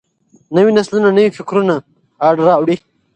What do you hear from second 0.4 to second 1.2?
نوي نسلونه